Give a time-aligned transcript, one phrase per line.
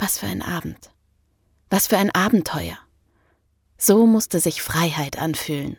[0.00, 0.90] Was für ein Abend.
[1.68, 2.78] Was für ein Abenteuer.
[3.76, 5.76] So musste sich Freiheit anfühlen.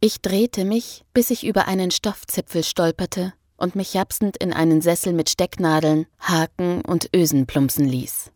[0.00, 5.12] Ich drehte mich, bis ich über einen Stoffzipfel stolperte und mich japsend in einen Sessel
[5.12, 8.32] mit Stecknadeln, Haken und Ösen plumpsen ließ.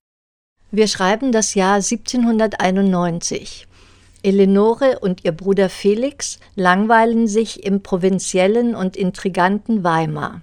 [0.71, 3.66] Wir schreiben das Jahr 1791.
[4.23, 10.43] Eleonore und ihr Bruder Felix langweilen sich im provinziellen und intriganten Weimar.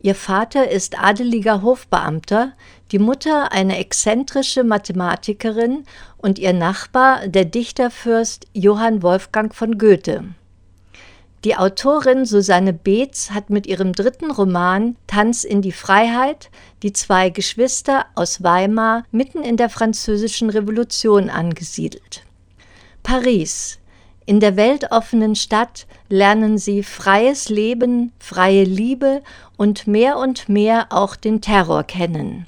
[0.00, 2.52] Ihr Vater ist adeliger Hofbeamter,
[2.92, 5.84] die Mutter eine exzentrische Mathematikerin
[6.18, 10.24] und ihr Nachbar der Dichterfürst Johann Wolfgang von Goethe.
[11.44, 16.50] Die Autorin Susanne Beetz hat mit ihrem dritten Roman Tanz in die Freiheit
[16.82, 22.24] die zwei Geschwister aus Weimar mitten in der Französischen Revolution angesiedelt.
[23.04, 23.78] Paris.
[24.28, 29.22] In der weltoffenen Stadt lernen sie freies Leben, freie Liebe
[29.56, 32.46] und mehr und mehr auch den Terror kennen.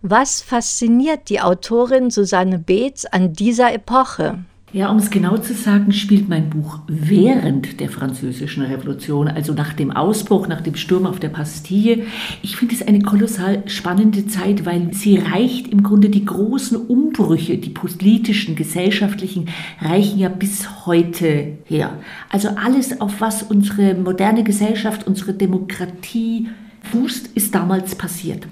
[0.00, 4.38] Was fasziniert die Autorin Susanne Beetz an dieser Epoche?
[4.72, 9.72] Ja, um es genau zu sagen, spielt mein Buch während der Französischen Revolution, also nach
[9.72, 12.04] dem Ausbruch, nach dem Sturm auf der Bastille.
[12.40, 17.58] Ich finde es eine kolossal spannende Zeit, weil sie reicht im Grunde die großen Umbrüche,
[17.58, 19.48] die politischen, gesellschaftlichen,
[19.80, 21.98] reichen ja bis heute her.
[22.28, 26.46] Also alles, auf was unsere moderne Gesellschaft, unsere Demokratie
[26.82, 28.46] fußt, ist damals passiert.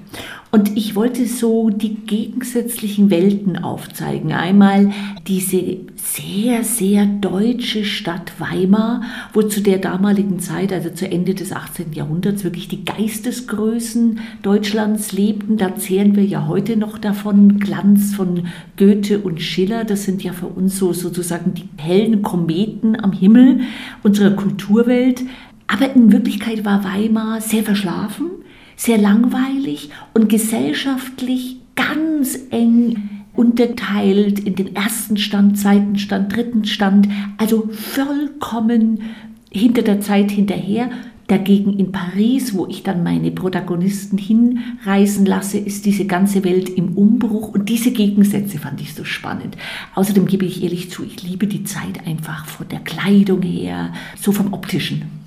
[0.51, 4.33] Und ich wollte so die gegensätzlichen Welten aufzeigen.
[4.33, 4.93] Einmal
[5.27, 9.03] diese sehr, sehr deutsche Stadt Weimar,
[9.35, 11.93] wo zu der damaligen Zeit, also zu Ende des 18.
[11.93, 15.59] Jahrhunderts, wirklich die Geistesgrößen Deutschlands lebten.
[15.59, 17.59] Da zehren wir ja heute noch davon.
[17.59, 18.47] Glanz von
[18.79, 23.61] Goethe und Schiller, das sind ja für uns so sozusagen die hellen Kometen am Himmel
[24.03, 25.25] unserer Kulturwelt.
[25.69, 28.31] Aber in Wirklichkeit war Weimar sehr verschlafen
[28.79, 37.09] sehr langweilig und gesellschaftlich ganz eng unterteilt in den ersten Stand, zweiten Stand, dritten Stand,
[37.37, 39.03] also vollkommen
[39.51, 40.91] hinter der Zeit hinterher.
[41.27, 46.97] Dagegen in Paris, wo ich dann meine Protagonisten hinreisen lasse, ist diese ganze Welt im
[46.97, 49.57] Umbruch und diese Gegensätze fand ich so spannend.
[49.95, 54.33] Außerdem gebe ich ehrlich zu, ich liebe die Zeit einfach von der Kleidung her, so
[54.33, 55.18] vom optischen.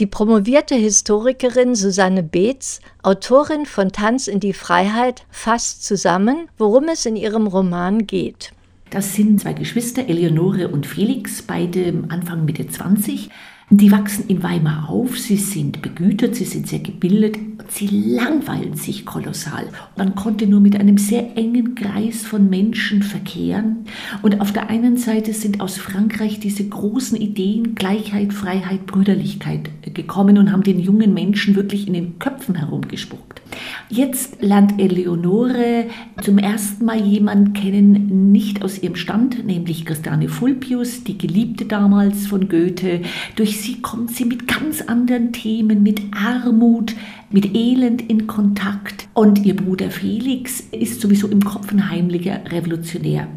[0.00, 7.04] Die promovierte Historikerin Susanne Beetz, Autorin von Tanz in die Freiheit, fasst zusammen, worum es
[7.04, 8.54] in ihrem Roman geht.
[8.88, 13.28] Das sind zwei Geschwister, Eleonore und Felix, beide Anfang Mitte 20.
[13.72, 17.38] Die wachsen in Weimar auf, sie sind begütert, sie sind sehr gebildet,
[17.68, 19.68] sie langweilen sich kolossal.
[19.96, 23.84] Man konnte nur mit einem sehr engen Kreis von Menschen verkehren.
[24.22, 30.36] Und auf der einen Seite sind aus Frankreich diese großen Ideen Gleichheit, Freiheit, Brüderlichkeit gekommen
[30.36, 33.40] und haben den jungen Menschen wirklich in den Köpfen herumgespuckt.
[33.88, 35.86] Jetzt lernt Eleonore
[36.22, 42.26] zum ersten Mal jemanden kennen, nicht aus ihrem Stand, nämlich Christiane Fulpius, die Geliebte damals
[42.26, 43.02] von Goethe.
[43.36, 46.94] Durch sie kommt sie mit ganz anderen Themen, mit Armut,
[47.30, 49.08] mit Elend in Kontakt.
[49.14, 53.28] Und ihr Bruder Felix ist sowieso im Kopf ein heimlicher Revolutionär.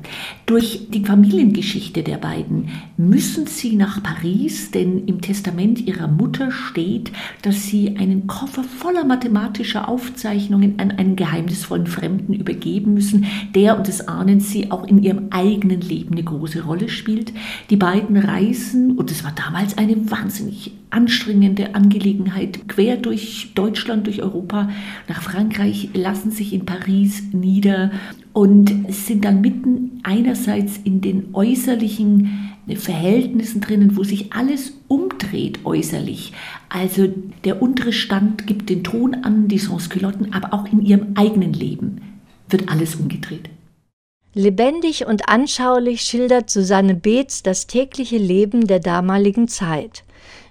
[0.45, 7.11] Durch die Familiengeschichte der beiden müssen sie nach Paris, denn im Testament ihrer Mutter steht,
[7.41, 13.25] dass sie einen Koffer voller mathematischer Aufzeichnungen an einen geheimnisvollen Fremden übergeben müssen,
[13.55, 17.33] der, und das ahnen sie, auch in ihrem eigenen Leben eine große Rolle spielt.
[17.71, 24.21] Die beiden reisen, und es war damals eine wahnsinnig anstrengende Angelegenheit, quer durch Deutschland, durch
[24.21, 24.69] Europa,
[25.07, 27.91] nach Frankreich, lassen sich in Paris nieder
[28.31, 36.33] und sind dann mitten einerseits in den äußerlichen Verhältnissen drinnen, wo sich alles umdreht äußerlich.
[36.69, 37.07] Also
[37.43, 42.01] der untere Stand gibt den Ton an, die Sans-Culotten, aber auch in ihrem eigenen Leben
[42.49, 43.49] wird alles umgedreht.
[44.35, 50.03] Lebendig und anschaulich schildert Susanne Beetz das tägliche Leben der damaligen Zeit.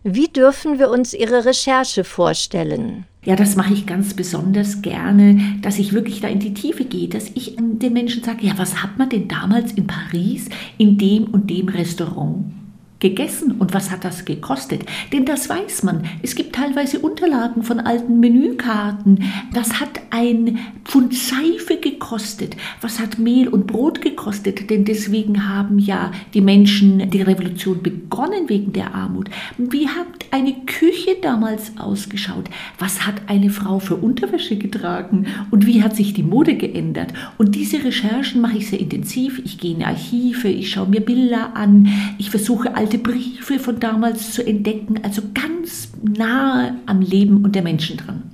[0.05, 3.05] Wie dürfen wir uns Ihre Recherche vorstellen?
[3.25, 7.09] Ja, das mache ich ganz besonders gerne, dass ich wirklich da in die Tiefe gehe,
[7.09, 11.27] dass ich den Menschen sage, ja, was hat man denn damals in Paris in dem
[11.27, 12.47] und dem Restaurant
[12.99, 14.85] gegessen und was hat das gekostet?
[15.13, 16.05] Denn das weiß man.
[16.23, 19.23] Es gibt teilweise Unterlagen von alten Menükarten.
[19.53, 20.59] Das hat ein
[20.93, 22.55] Pfund Seife gekostet.
[22.83, 24.69] Was hat Mehl und Brot gekostet?
[24.69, 29.31] Denn deswegen haben ja die Menschen die Revolution begonnen wegen der Armut.
[29.57, 32.45] Wie hat eine Küche damals ausgeschaut?
[32.79, 35.29] Was hat eine Frau für Unterwäsche getragen?
[35.51, 37.15] Und wie hat sich die Mode geändert?
[37.39, 39.41] Und diese Recherchen mache ich sehr intensiv.
[39.47, 44.35] Ich gehe in Archive, ich schaue mir Bilder an, ich versuche alte Briefe von damals
[44.35, 48.25] zu entdecken, also ganz nahe am Leben und der Menschen dran.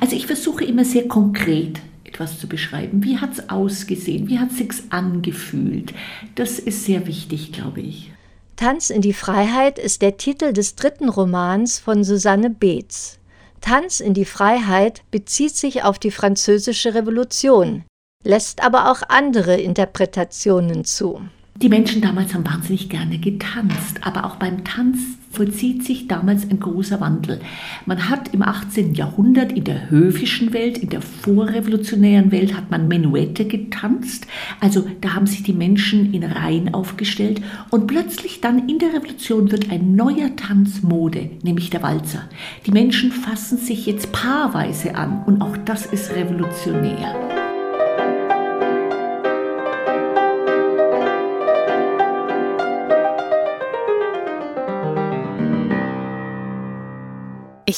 [0.00, 3.04] Also ich versuche immer sehr konkret etwas zu beschreiben.
[3.04, 4.28] Wie hat es ausgesehen?
[4.28, 5.92] Wie hat es sich angefühlt?
[6.34, 8.10] Das ist sehr wichtig, glaube ich.
[8.56, 13.18] Tanz in die Freiheit ist der Titel des dritten Romans von Susanne Beetz.
[13.60, 17.84] Tanz in die Freiheit bezieht sich auf die Französische Revolution,
[18.24, 21.20] lässt aber auch andere Interpretationen zu.
[21.56, 24.98] Die Menschen damals haben wahnsinnig gerne getanzt, aber auch beim Tanz
[25.30, 27.40] vollzieht sich damals ein großer Wandel.
[27.86, 28.94] Man hat im 18.
[28.94, 34.26] Jahrhundert in der höfischen Welt, in der vorrevolutionären Welt, hat man Menuette getanzt.
[34.60, 39.50] Also da haben sich die Menschen in Reihen aufgestellt und plötzlich dann in der Revolution
[39.50, 42.28] wird ein neuer Tanz Mode, nämlich der Walzer.
[42.66, 47.37] Die Menschen fassen sich jetzt paarweise an und auch das ist revolutionär.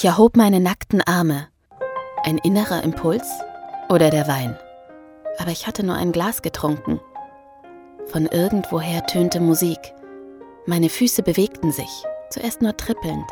[0.00, 1.48] Ich erhob meine nackten Arme.
[2.24, 3.28] Ein innerer Impuls
[3.90, 4.58] oder der Wein?
[5.36, 6.98] Aber ich hatte nur ein Glas getrunken.
[8.06, 9.78] Von irgendwoher tönte Musik.
[10.64, 11.90] Meine Füße bewegten sich,
[12.30, 13.26] zuerst nur trippelnd,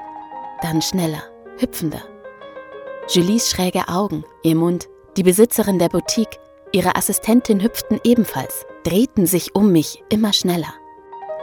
[0.60, 1.22] dann schneller,
[1.56, 2.02] hüpfender.
[3.08, 6.38] Julies schräge Augen, ihr Mund, die Besitzerin der Boutique,
[6.72, 10.74] ihre Assistentin hüpften ebenfalls, drehten sich um mich immer schneller.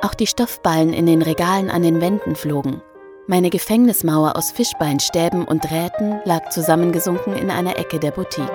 [0.04, 2.84] Auch die Stoffballen in den Regalen an den Wänden flogen,
[3.28, 8.46] meine Gefängnismauer aus Fischbeinstäben und Drähten lag zusammengesunken in einer Ecke der Boutique.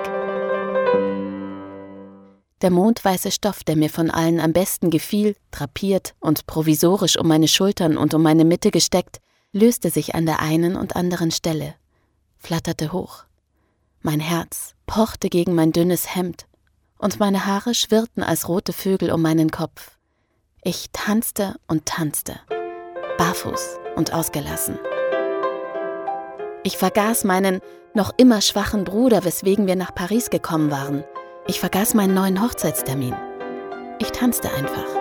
[2.61, 7.47] Der mondweiße Stoff, der mir von allen am besten gefiel, drapiert und provisorisch um meine
[7.47, 9.19] Schultern und um meine Mitte gesteckt,
[9.51, 11.73] löste sich an der einen und anderen Stelle,
[12.37, 13.23] flatterte hoch.
[14.01, 16.45] Mein Herz pochte gegen mein dünnes Hemd,
[16.97, 19.97] und meine Haare schwirrten als rote Vögel um meinen Kopf.
[20.63, 22.39] Ich tanzte und tanzte,
[23.17, 24.77] barfuß und ausgelassen.
[26.63, 27.59] Ich vergaß meinen
[27.93, 31.03] noch immer schwachen Bruder, weswegen wir nach Paris gekommen waren.
[31.47, 33.15] Ich vergaß meinen neuen Hochzeitstermin.
[33.99, 35.00] Ich tanzte einfach.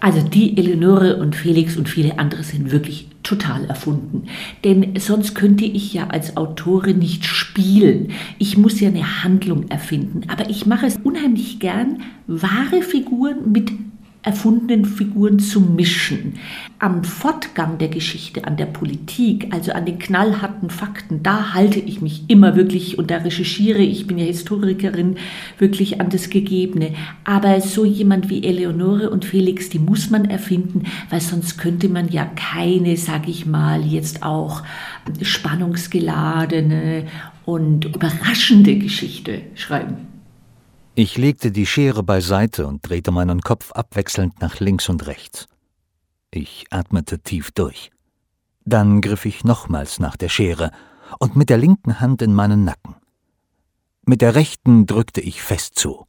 [0.00, 4.24] Also die Eleonore und Felix und viele andere sind wirklich total erfunden.
[4.64, 8.12] Denn sonst könnte ich ja als Autorin nicht spielen.
[8.38, 10.22] Ich muss ja eine Handlung erfinden.
[10.28, 13.70] Aber ich mache es unheimlich gern, wahre Figuren mit
[14.22, 16.34] erfundenen Figuren zu mischen.
[16.78, 22.02] Am Fortgang der Geschichte, an der Politik, also an den knallharten Fakten, da halte ich
[22.02, 25.16] mich immer wirklich und da recherchiere ich, bin ja Historikerin,
[25.58, 26.92] wirklich an das Gegebene.
[27.24, 32.08] Aber so jemand wie Eleonore und Felix, die muss man erfinden, weil sonst könnte man
[32.08, 34.62] ja keine, sag ich mal, jetzt auch
[35.22, 37.06] spannungsgeladene
[37.46, 40.09] und überraschende Geschichte schreiben.
[41.02, 45.48] Ich legte die Schere beiseite und drehte meinen Kopf abwechselnd nach links und rechts.
[46.30, 47.90] Ich atmete tief durch.
[48.66, 50.72] Dann griff ich nochmals nach der Schere
[51.18, 52.96] und mit der linken Hand in meinen Nacken.
[54.04, 56.06] Mit der rechten drückte ich fest zu.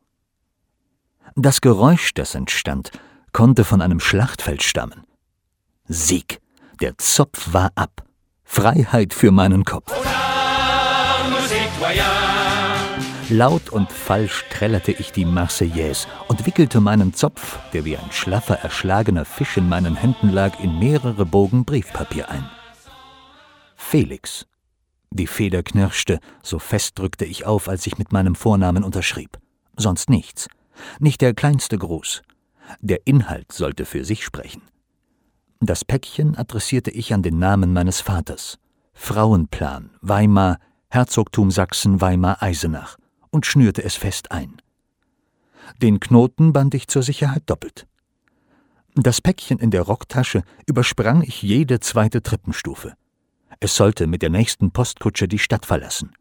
[1.38, 2.92] Das Geräusch, das entstand,
[3.32, 5.06] konnte von einem Schlachtfeld stammen.
[5.88, 6.42] Sieg.
[6.82, 8.04] Der Zopf war ab.
[8.44, 9.94] Freiheit für meinen Kopf.
[13.32, 18.60] Laut und falsch trällerte ich die Marseillaise und wickelte meinen Zopf, der wie ein schlaffer,
[18.60, 22.50] erschlagener Fisch in meinen Händen lag, in mehrere Bogen Briefpapier ein.
[23.78, 24.48] Felix.
[25.12, 29.40] Die Feder knirschte, so fest drückte ich auf, als ich mit meinem Vornamen unterschrieb.
[29.78, 30.50] Sonst nichts.
[31.00, 32.24] Nicht der kleinste Gruß.
[32.82, 34.64] Der Inhalt sollte für sich sprechen.
[35.62, 38.60] Das Päckchen adressierte ich an den Namen meines Vaters.
[38.94, 40.58] Frauenplan, Weimar,
[40.90, 42.98] Herzogtum Sachsen, Weimar, Eisenach
[43.32, 44.62] und schnürte es fest ein.
[45.82, 47.88] Den Knoten band ich zur Sicherheit doppelt.
[48.96, 52.94] Das Päckchen in der Rocktasche übersprang ich jede zweite Treppenstufe.
[53.60, 56.14] Es sollte mit der nächsten Postkutsche die Stadt verlassen.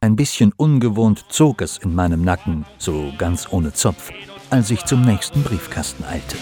[0.00, 4.10] Ein bisschen ungewohnt zog es in meinem Nacken, so ganz ohne Zopf,
[4.50, 6.36] als ich zum nächsten Briefkasten eilte.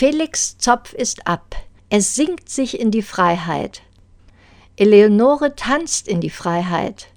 [0.00, 1.54] Felix Zopf ist ab.
[1.90, 3.82] Er singt sich in die Freiheit.
[4.78, 7.08] Eleonore tanzt in die Freiheit.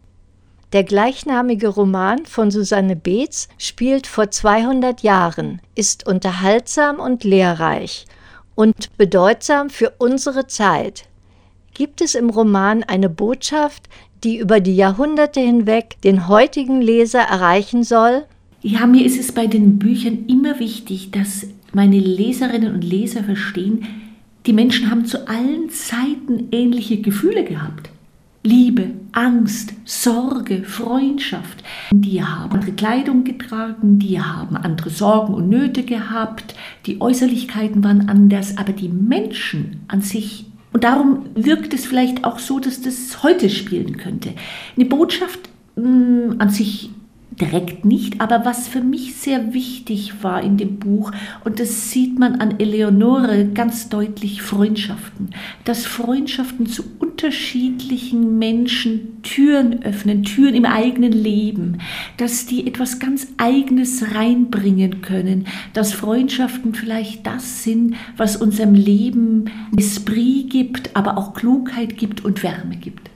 [0.74, 8.06] Der gleichnamige Roman von Susanne Beetz spielt vor 200 Jahren, ist unterhaltsam und lehrreich
[8.54, 11.06] und bedeutsam für unsere Zeit.
[11.74, 13.88] Gibt es im Roman eine Botschaft,
[14.26, 18.26] die über die Jahrhunderte hinweg den heutigen Leser erreichen soll?
[18.62, 23.86] Ja, mir ist es bei den Büchern immer wichtig, dass meine Leserinnen und Leser verstehen,
[24.46, 27.90] die Menschen haben zu allen Zeiten ähnliche Gefühle gehabt.
[28.46, 31.64] Liebe, Angst, Sorge, Freundschaft.
[31.92, 36.54] Die haben andere Kleidung getragen, die haben andere Sorgen und Nöte gehabt,
[36.86, 40.46] die Äußerlichkeiten waren anders, aber die Menschen an sich.
[40.74, 44.34] Und darum wirkt es vielleicht auch so, dass das heute spielen könnte.
[44.76, 45.40] Eine Botschaft
[45.78, 46.90] mh, mm, an sich
[47.40, 51.12] direkt nicht, aber was für mich sehr wichtig war in dem Buch,
[51.44, 55.30] und das sieht man an Eleonore ganz deutlich, Freundschaften.
[55.64, 61.78] Dass Freundschaften zu unterschiedlichen Menschen Türen öffnen, Türen im eigenen Leben,
[62.18, 69.46] dass die etwas ganz Eigenes reinbringen können, dass Freundschaften vielleicht das sind, was unserem Leben
[69.78, 73.13] Esprit gibt, aber auch Klugheit gibt und Wärme gibt.